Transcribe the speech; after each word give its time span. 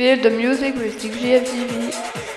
Feel 0.00 0.16
the 0.16 0.30
music 0.30 0.76
with 0.76 0.98
DGFTV. 0.98 2.29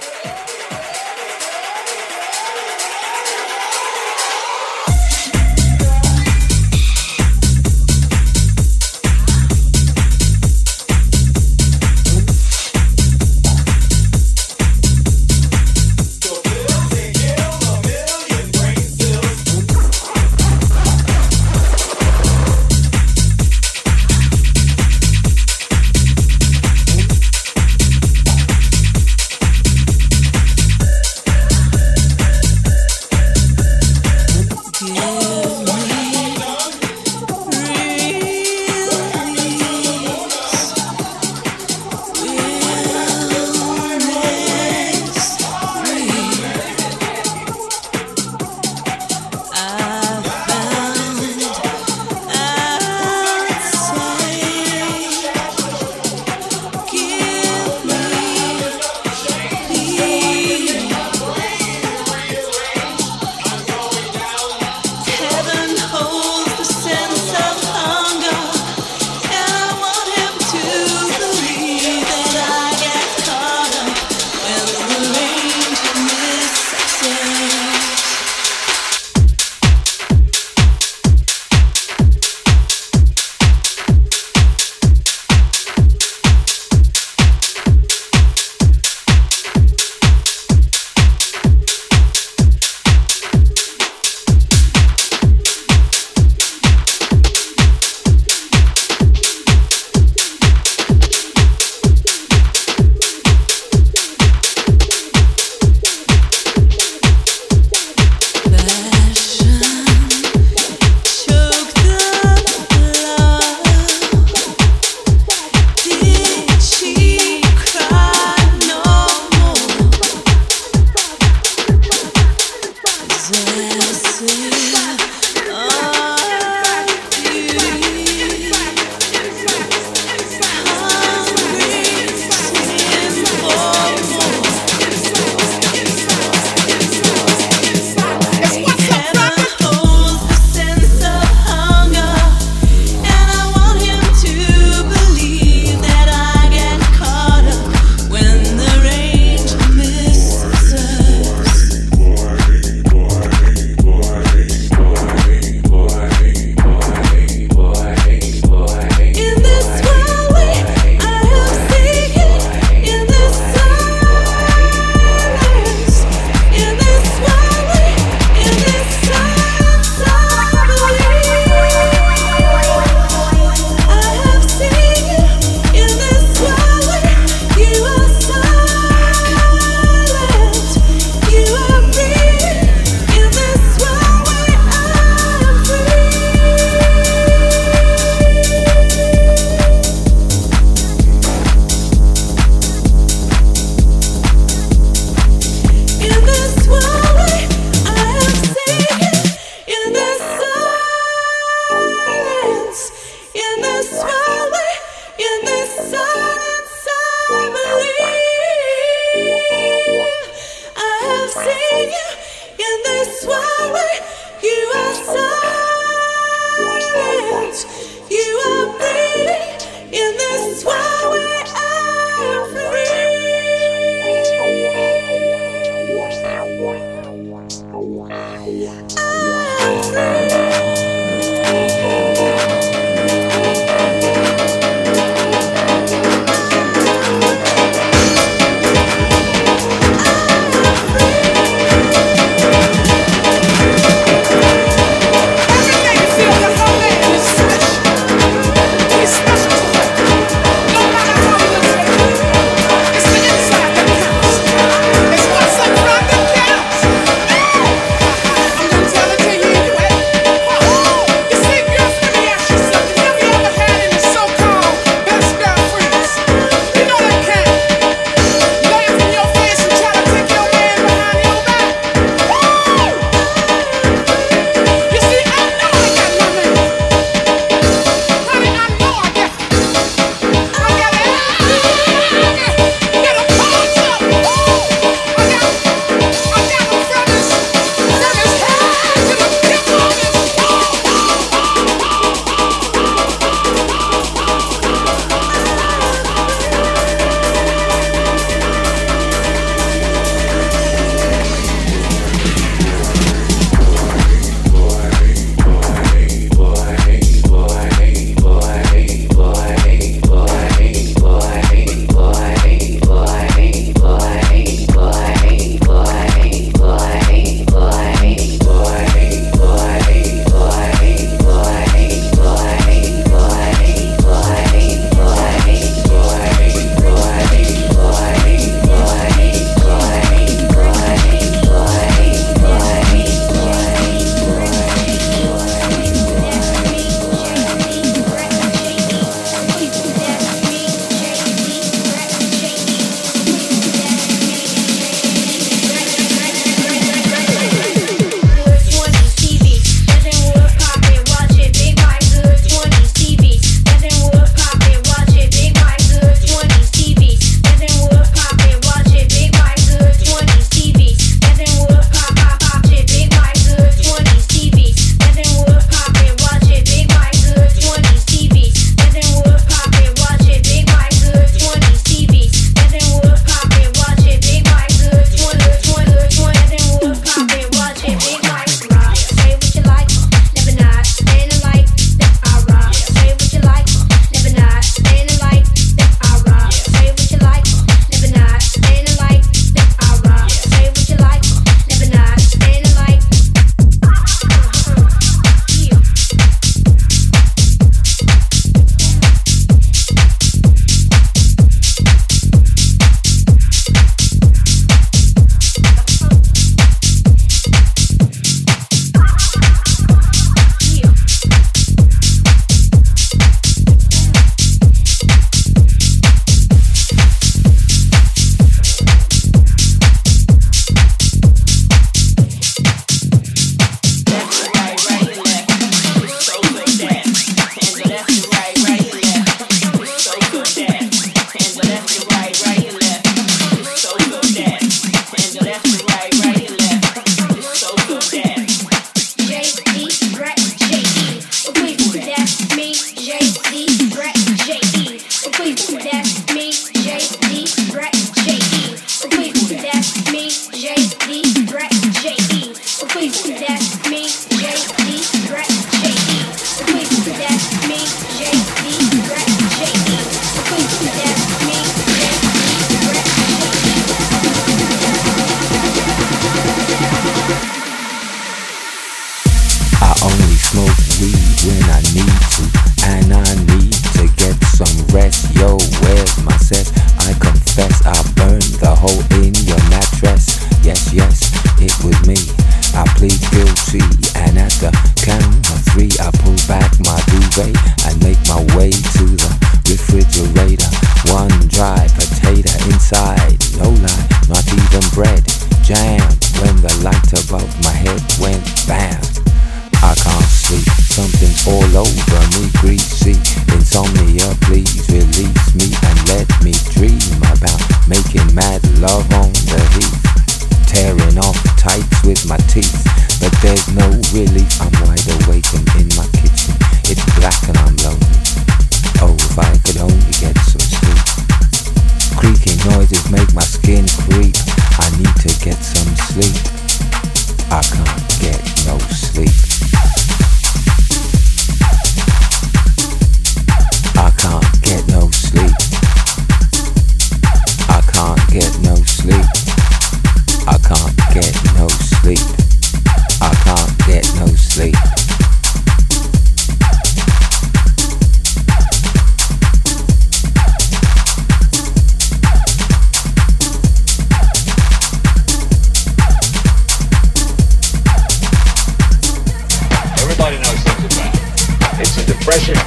depression. 562.34 562.58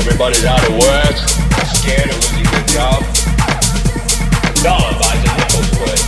Everybody's 0.00 0.44
out 0.44 0.62
of 0.64 0.72
work, 0.72 1.16
scared 1.76 2.08
of 2.08 2.16
losing 2.16 2.48
their 2.48 2.64
job. 2.72 3.04
A 4.40 4.52
dollar 4.64 4.92
buys 4.96 5.20
a 5.20 5.30
nickel's 5.36 5.68
worth. 5.76 6.04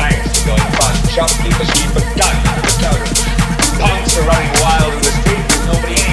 Banks 0.00 0.32
are 0.40 0.56
going 0.56 0.68
bust, 0.80 1.12
shopkeepers 1.12 1.68
keep 1.76 1.92
a 1.92 2.04
gun 2.16 2.36
on 2.48 2.56
the 2.64 2.72
counter. 2.80 3.12
Punks 3.76 4.16
are 4.16 4.24
running 4.24 4.52
wild 4.64 4.92
in 4.94 5.02
the 5.04 5.12
streets 5.20 5.52
with 5.52 5.66
nobody 5.68 6.11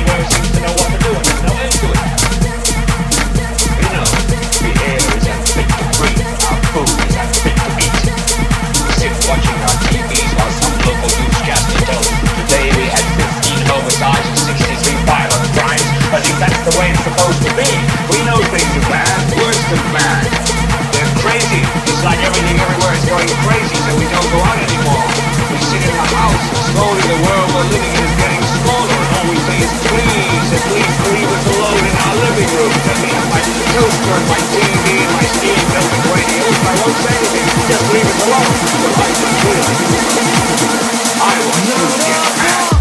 going 23.20 23.44
crazy, 23.44 23.76
so 23.76 23.92
we 24.00 24.08
don't 24.08 24.30
go 24.32 24.40
out 24.48 24.56
anymore. 24.56 25.04
We 25.52 25.60
sit 25.60 25.84
in 25.84 25.92
the 25.92 26.08
house, 26.16 26.40
and 26.40 26.64
slowly 26.72 27.04
the 27.04 27.20
world 27.20 27.48
we're 27.52 27.68
living 27.68 27.92
in 27.92 28.04
is 28.08 28.16
getting 28.16 28.44
smaller, 28.64 28.96
and 28.96 29.12
all 29.20 29.28
we 29.28 29.38
say 29.44 29.60
is 29.60 29.74
please, 29.92 30.48
at 30.56 30.64
least 30.72 31.00
leave 31.12 31.28
us 31.28 31.46
alone 31.52 31.84
in 31.84 31.96
our 32.00 32.16
living 32.16 32.50
room. 32.56 32.72
I 32.72 32.96
mean, 33.04 33.20
my 33.28 33.42
toaster 33.76 34.14
and 34.16 34.28
my 34.32 34.40
TV 34.56 34.86
and 35.04 35.12
my 35.20 35.26
steam 35.36 35.64
building 35.68 36.04
radios, 36.16 36.60
I 36.64 36.74
won't 36.80 36.98
say 37.04 37.16
anything, 37.20 37.48
just 37.68 37.86
leave 37.92 38.08
us 38.08 38.20
alone. 38.24 38.52
The 38.80 38.90
life 39.04 39.20
is 39.20 39.36
good. 39.44 39.68
I 41.20 41.34
will 41.44 41.52
to 41.60 42.00
get 42.00 42.20
out. 42.24 42.79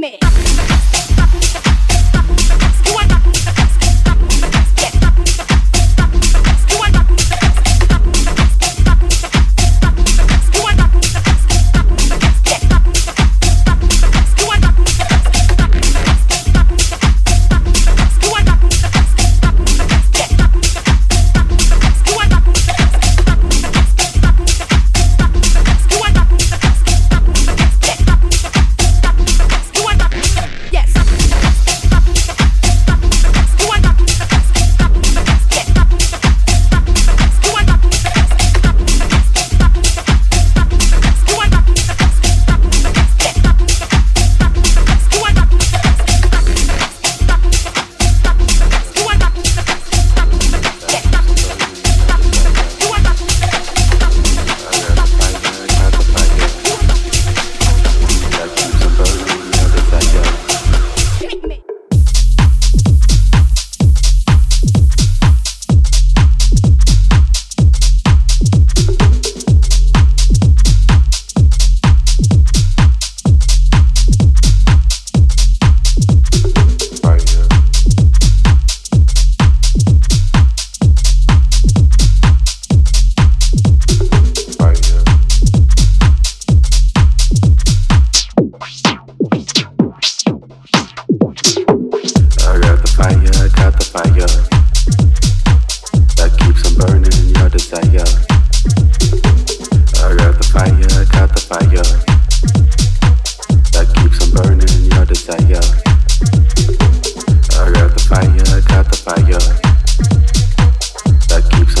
me. 0.00 0.77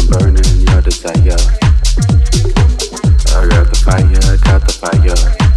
burning 0.08 0.44
in 0.44 0.60
your 0.66 0.80
desire. 0.80 1.36
I 3.36 3.46
got 3.46 3.68
the 3.68 3.80
fire, 3.84 4.02
I 4.02 4.36
got 4.42 4.60
the 4.66 4.72
fire. 4.72 5.47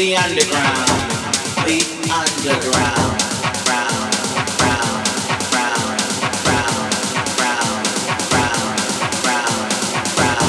the 0.00 0.16
underground, 0.16 0.88
the 1.66 1.84
underground. 2.10 3.20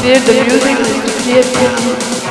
Fear 0.01 0.19
the 0.21 0.33
music, 0.47 0.77
fear. 2.23 2.30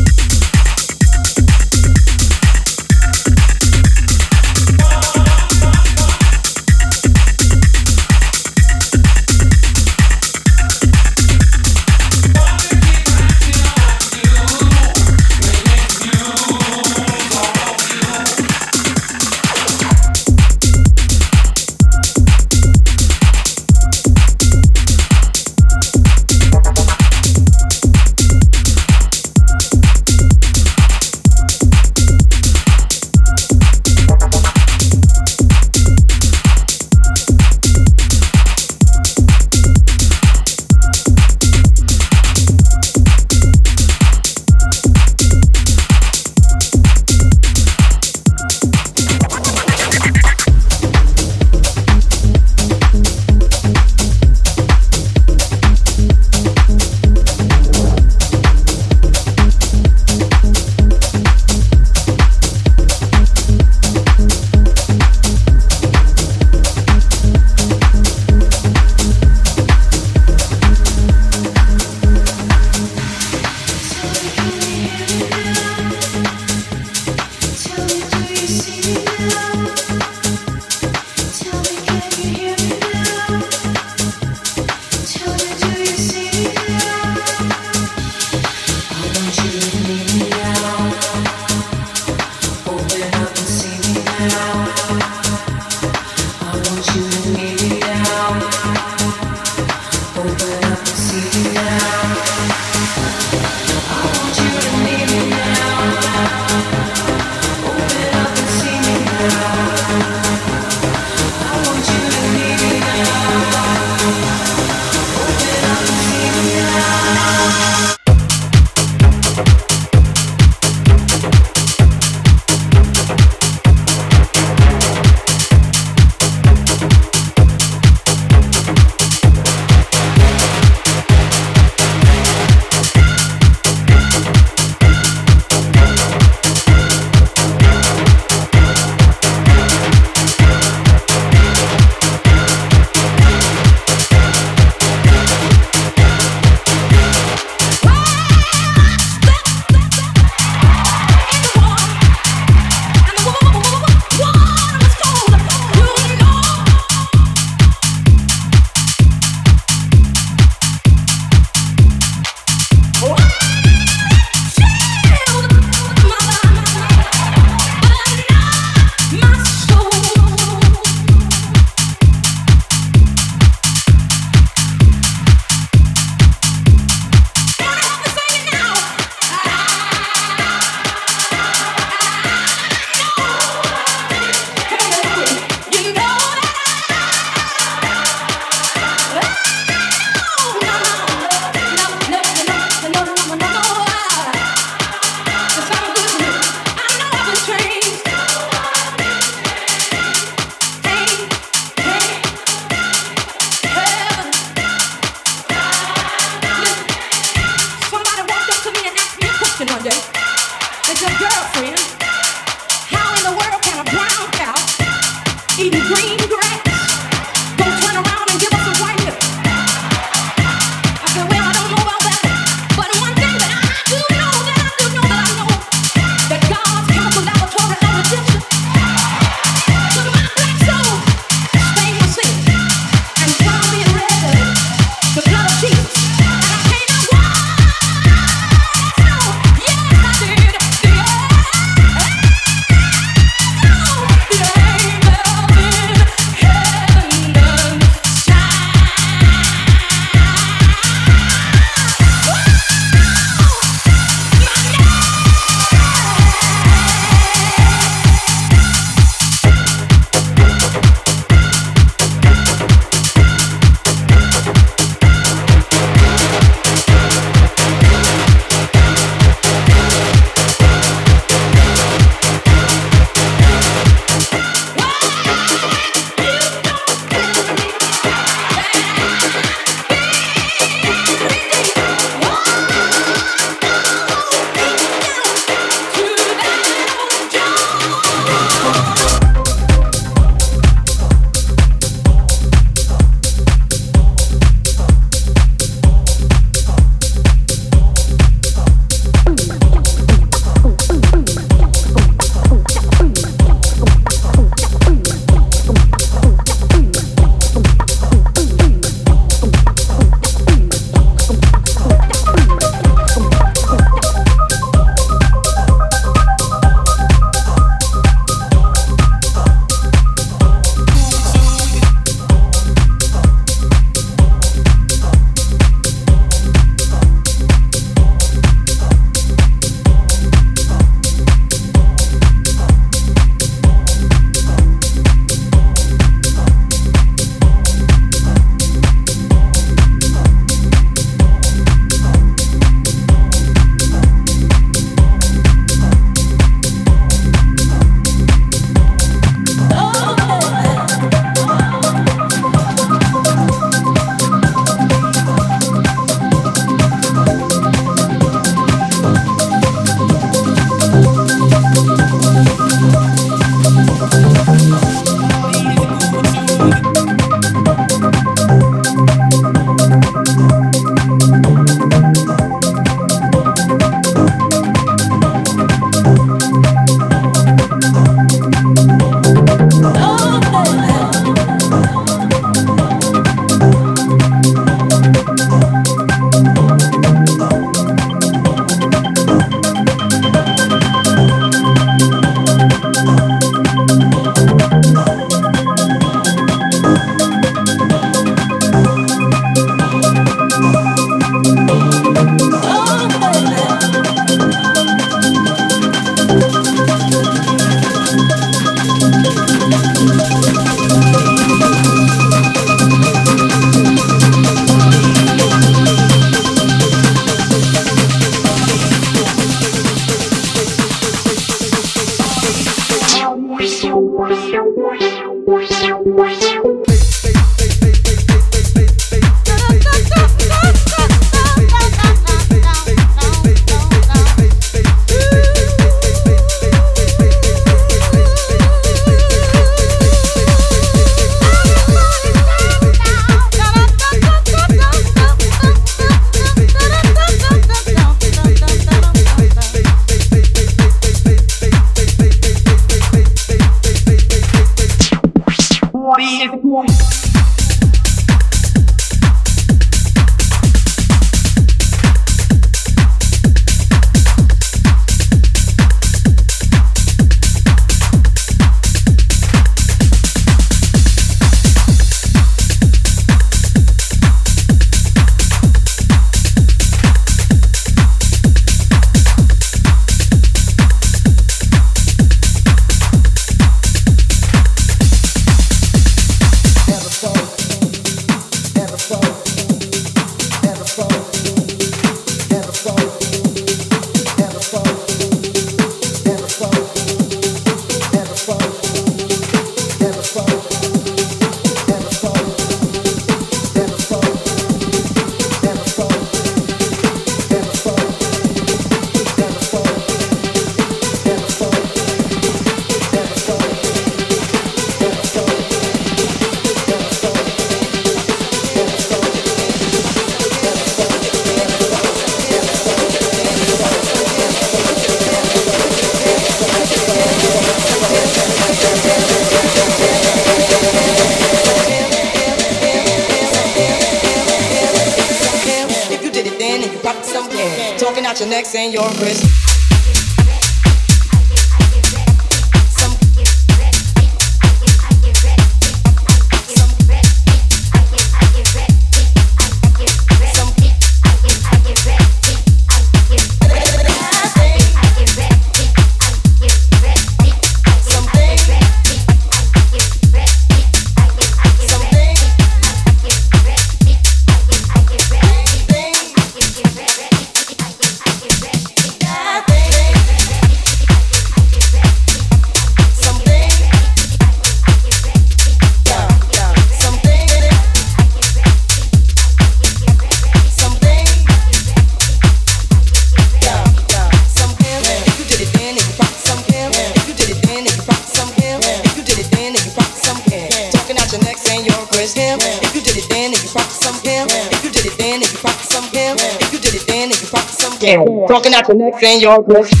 Talking 599.01 599.45
out 599.45 599.67
your 599.67 599.81
neck 599.81 600.00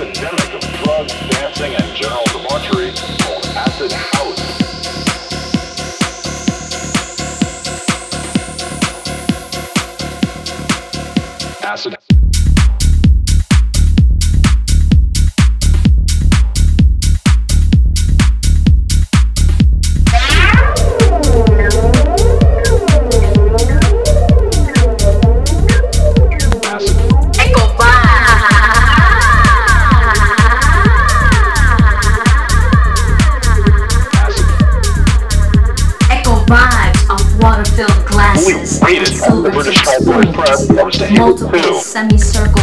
epidemic 0.00 0.54
of 0.54 0.60
drugs, 0.84 1.12
dancing, 1.28 1.74
and 1.74 1.96
general 1.96 2.22
debauchery 2.26 2.92
called 3.18 3.44
acid 3.56 3.90
house. 3.90 4.38
Acid 11.64 12.07
multiple 41.18 41.74
semicircles. 41.80 42.57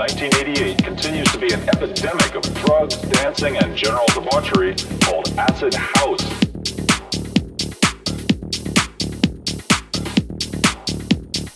1988 0.00 0.82
continues 0.82 1.30
to 1.30 1.38
be 1.38 1.52
an 1.52 1.60
epidemic 1.68 2.34
of 2.34 2.42
drugs, 2.64 2.96
dancing, 2.96 3.58
and 3.58 3.76
general 3.76 4.06
debauchery 4.14 4.74
called 5.02 5.28
acid 5.36 5.74
house. 5.74 6.24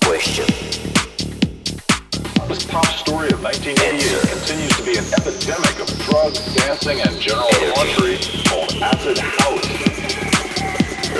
Question. 0.04 0.44
This 2.46 2.66
pop 2.66 2.84
story 2.84 3.30
of 3.32 3.42
1988 3.42 4.28
continues 4.28 4.76
to 4.76 4.82
be 4.84 4.98
an 4.98 5.06
epidemic 5.14 5.80
of 5.80 5.88
drugs, 6.04 6.54
dancing, 6.54 7.00
and 7.00 7.18
general 7.18 7.48
debauchery 7.48 8.18
called 8.44 8.74
acid 8.82 9.16
house. 9.16 9.64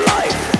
Life. 0.08 0.53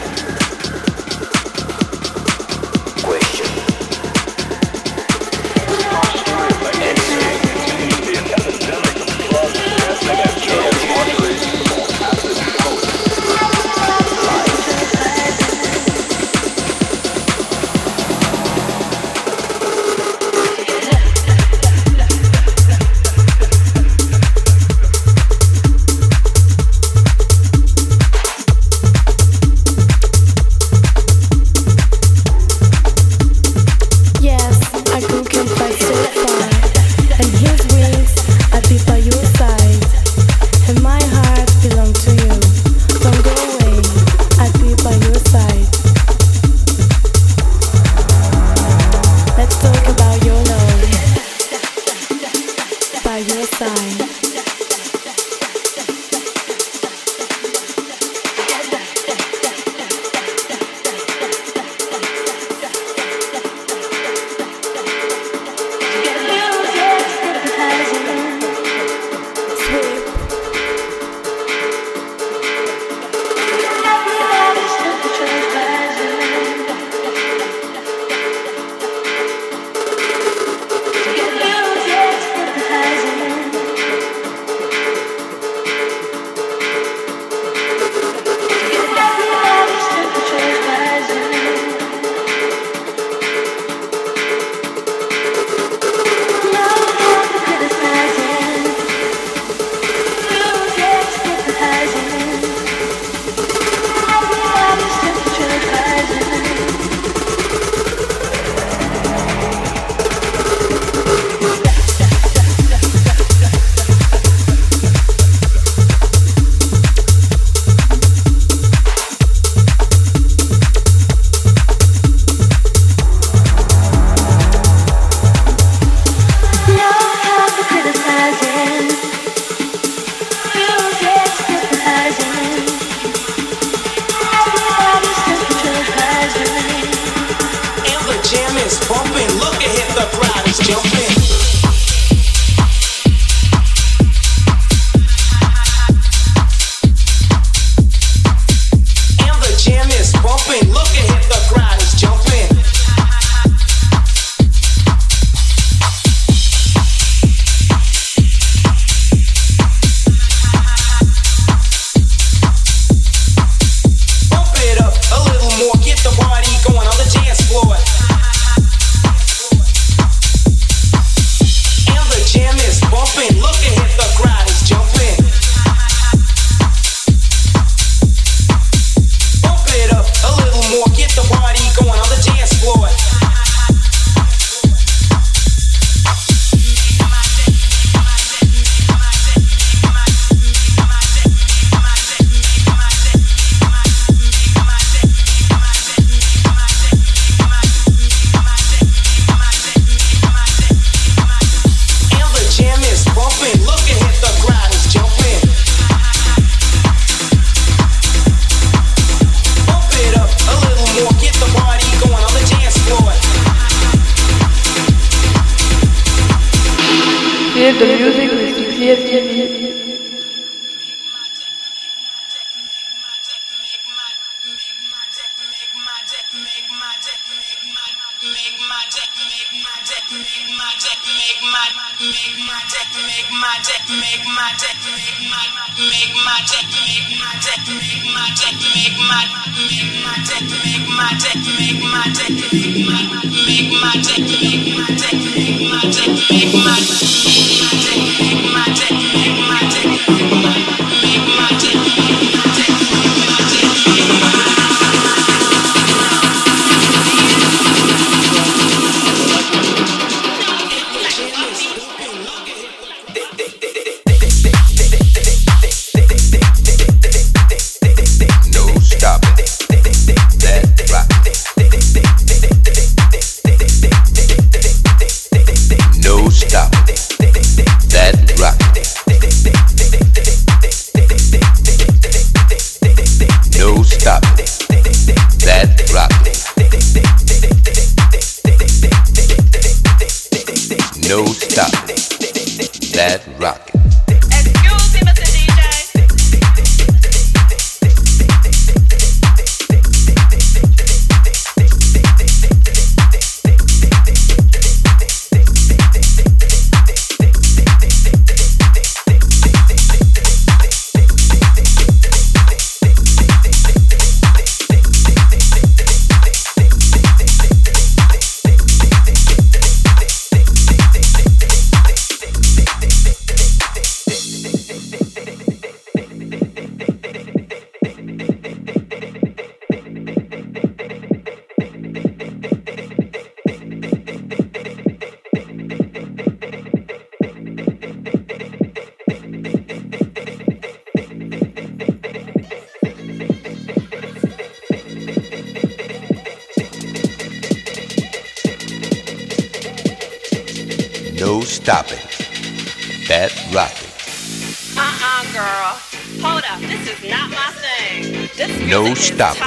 Music 359.17 359.43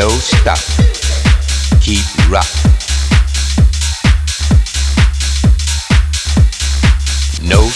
no 0.00 0.08
stop. 0.08 0.58
Keep 1.82 2.06
rock. 2.30 2.48
No 7.42 7.68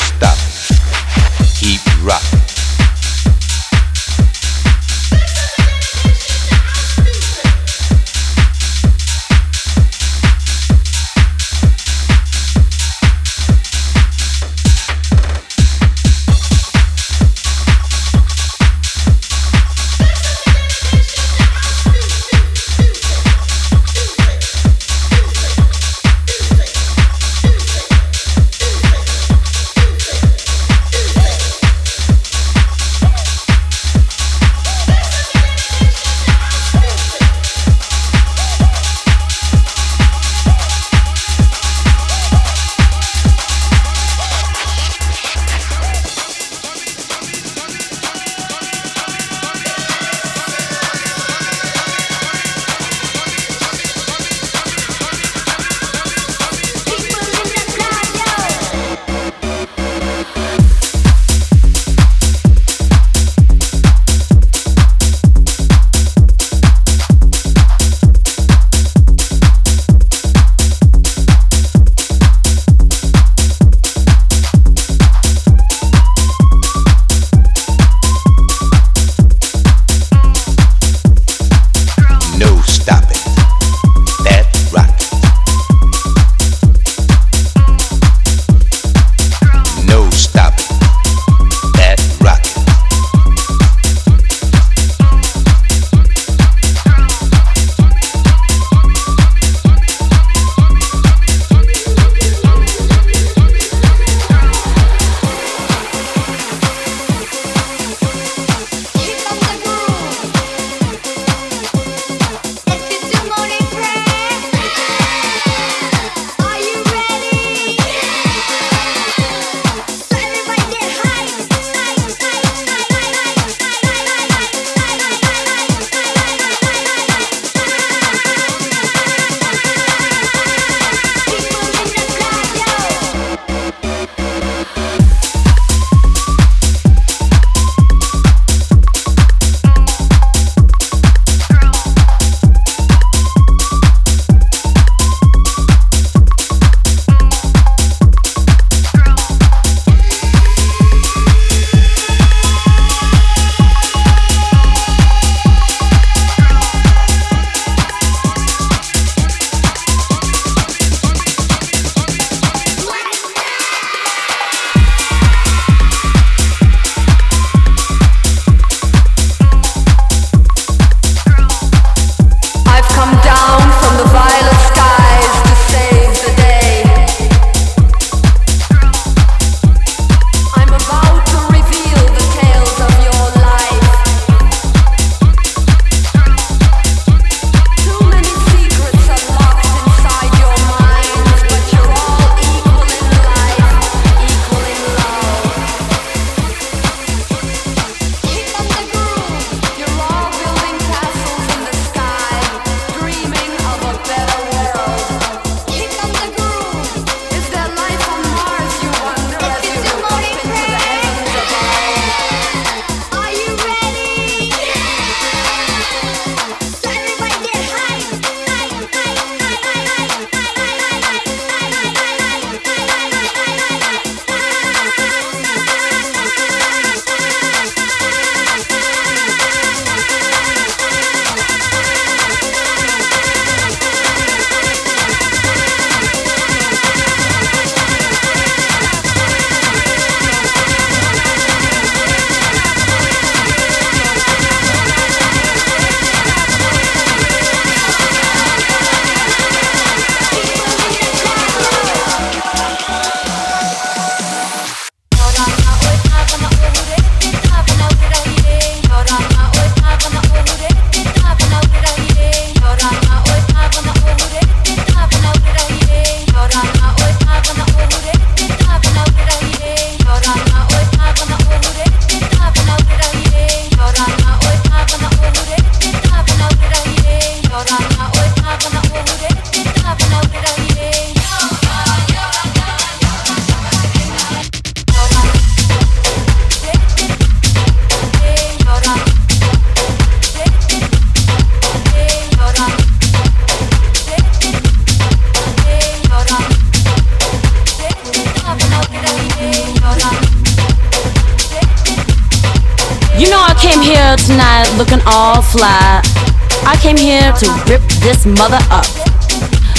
here 307.41 307.49
to 307.49 307.71
rip 307.71 307.83
this 308.01 308.27
mother 308.27 308.59
up. 308.71 308.85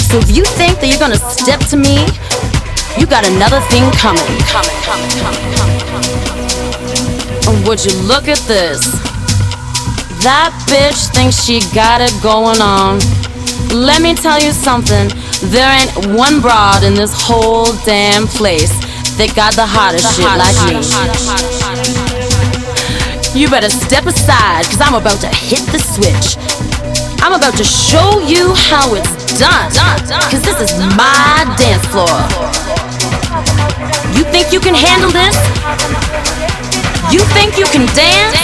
So 0.08 0.18
if 0.18 0.30
you 0.34 0.44
think 0.44 0.80
that 0.80 0.88
you're 0.88 0.98
gonna 0.98 1.16
step 1.16 1.60
to 1.70 1.76
me, 1.76 2.06
you 2.98 3.06
got 3.06 3.26
another 3.26 3.60
thing 3.68 3.84
coming. 3.96 4.24
Coming, 4.48 4.76
coming, 4.84 5.10
coming, 5.20 5.44
coming, 5.56 5.80
coming. 5.84 7.64
Would 7.66 7.84
you 7.84 7.92
look 8.02 8.28
at 8.28 8.38
this? 8.46 8.80
That 10.22 10.50
bitch 10.66 11.12
thinks 11.14 11.44
she 11.44 11.60
got 11.74 12.00
it 12.00 12.12
going 12.22 12.60
on. 12.60 12.98
Let 13.70 14.02
me 14.02 14.14
tell 14.14 14.40
you 14.40 14.52
something. 14.52 15.10
There 15.50 15.68
ain't 15.68 15.92
one 16.16 16.40
broad 16.40 16.82
in 16.82 16.94
this 16.94 17.12
whole 17.14 17.72
damn 17.84 18.26
place 18.26 18.72
that 19.16 19.34
got 19.36 19.54
the 19.54 19.66
hottest 19.66 20.16
shit 20.16 20.26
like 20.26 20.56
me. 20.66 20.80
You 23.38 23.48
better 23.50 23.68
step 23.68 24.06
aside, 24.06 24.64
cause 24.64 24.80
I'm 24.80 24.94
about 24.94 25.20
to 25.20 25.28
hit 25.28 25.60
the 25.68 25.78
switch. 25.78 26.36
I'm 27.22 27.32
about 27.32 27.56
to 27.56 27.64
show 27.64 28.20
you 28.20 28.54
how 28.54 28.94
it's 28.94 29.38
done. 29.38 29.70
Cause 30.30 30.42
this 30.42 30.60
is 30.60 30.72
my 30.96 31.44
dance 31.58 31.84
floor. 31.90 32.10
You 34.16 34.24
think 34.32 34.52
you 34.52 34.60
can 34.60 34.74
handle 34.74 35.10
this? 35.10 35.36
You 37.12 37.20
think 37.34 37.58
you 37.58 37.66
can 37.66 37.86
dance? 37.94 38.36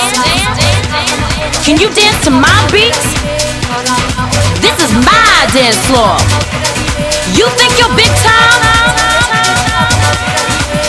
Can 1.64 1.78
you 1.78 1.88
dance 1.94 2.18
to 2.24 2.30
my 2.30 2.58
beats? 2.72 3.06
This 4.60 4.76
is 4.82 4.92
my 5.04 5.46
dance 5.52 5.78
floor. 5.86 6.16
You 7.36 7.46
think 7.58 7.78
you're 7.78 7.94
big 7.96 8.12
time? 8.22 8.60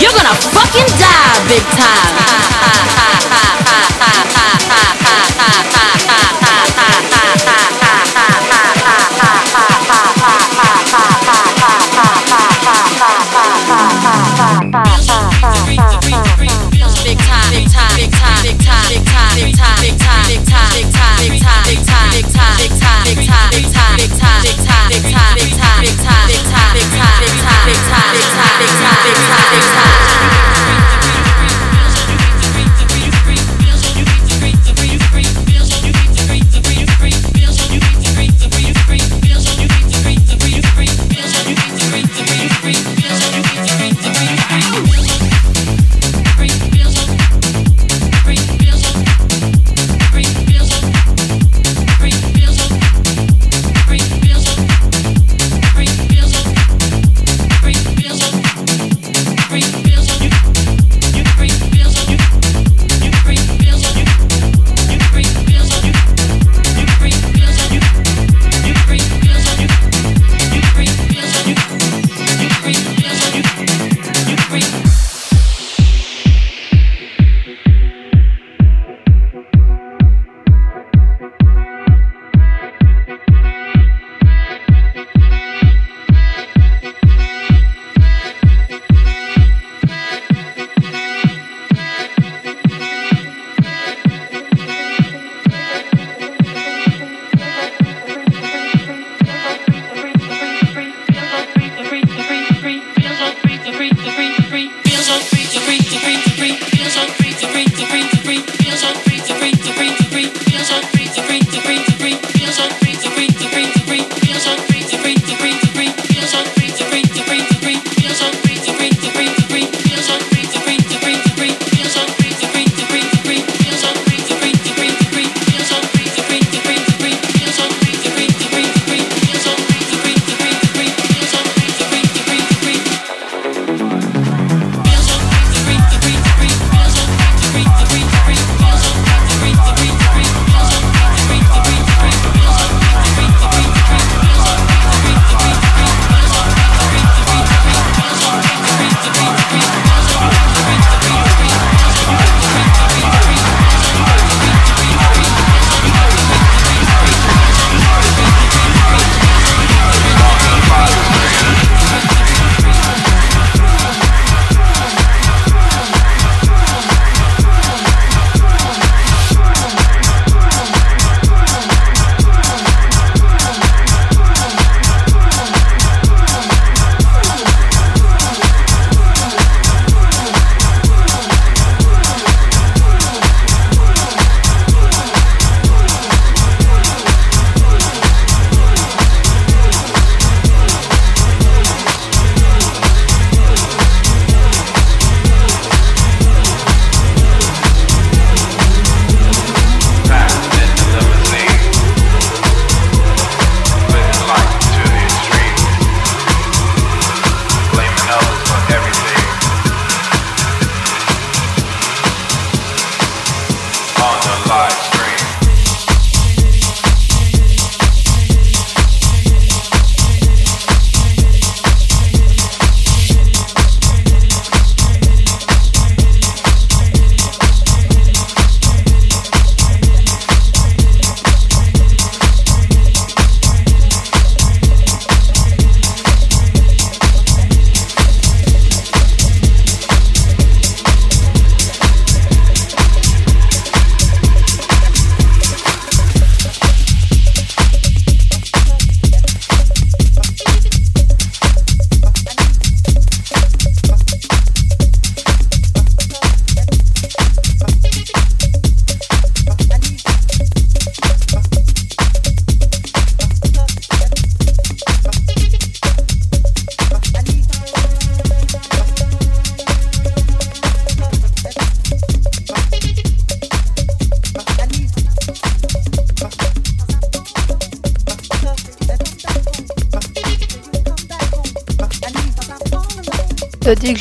You're 0.01 0.15
gonna 0.17 0.35
fucking 0.51 0.89
die 0.99 1.39
big 1.47 1.63
time. 1.77 2.23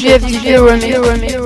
DJ 0.03 0.19
FDV 0.19 0.59
remix. 0.59 1.42